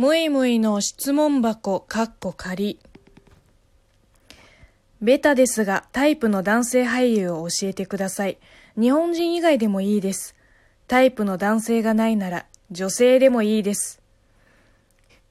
[0.00, 2.80] むいむいの質問箱、かっこ仮。
[5.02, 8.38] ベタですが、タイプの男性俳優を教えてください。
[8.80, 10.34] 日本人以外でもいいです。
[10.88, 14.00] タイプの男性がないなら、女性でもいいです。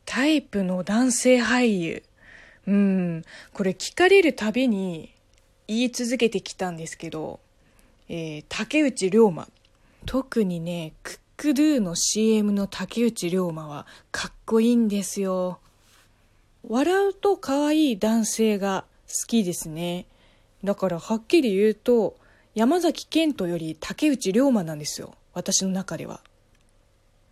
[0.06, 2.04] タイプの男性俳優。
[2.68, 3.24] うん、
[3.54, 5.16] これ聞かれるたびに
[5.68, 7.40] 言い続けてきたんですけど、
[8.08, 9.48] えー、竹内涼真。
[10.06, 10.94] 特にね、
[11.40, 15.62] クックドゥの CM の竹内涼真はかっこいいんですよ。
[16.68, 20.06] 笑うと可愛い男性が好きですね。
[20.66, 22.18] だからはっきり言うと、
[22.56, 25.14] 山崎賢人より竹内涼真なんですよ。
[25.34, 26.20] 私の中では。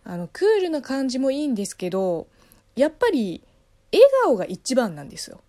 [0.04, 2.28] あの、クールな感じもいいんですけど、
[2.76, 3.42] やっぱり
[3.92, 5.42] 笑顔が一番なんですよ。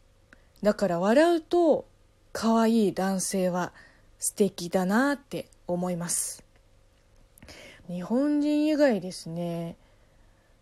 [0.64, 1.86] だから笑うと
[2.34, 3.72] 可愛い男性は
[4.18, 6.49] 素敵だなって思います。
[7.90, 9.76] 日本人以外ですね、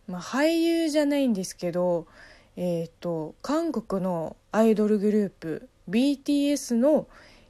[0.08, 2.08] まあ、俳優じゃないんですけど、
[2.55, 7.08] えっ、ー、と韓国のアイドルグループ BTS の、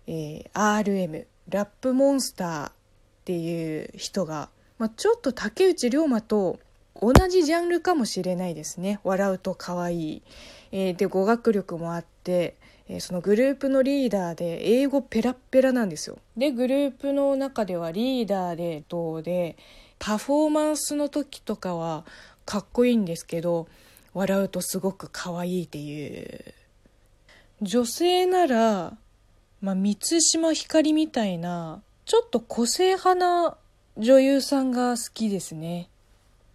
[0.08, 2.72] えー、RM ラップモンスターっ
[3.26, 6.60] ていう人が、まあ、ちょっと竹内涼真と
[7.02, 10.22] 同じジャンルかもしれないですね笑うと可愛い、
[10.72, 12.56] えー、で語学力もあって
[12.90, 16.18] えそのグループのリーダーで英語ペラッペラなんですよ。
[16.38, 19.58] でグループの中ではリーダーでどうで
[20.00, 22.06] パフォーマンスの時とかは
[22.46, 23.68] かっこいいんですけど
[24.14, 26.54] 笑うとすごく可愛いっていう
[27.62, 28.98] 女性なら、
[29.62, 33.58] まあ、満島ひかりみたいなちょっと個性派な
[33.98, 35.90] 女優さんが好きですね。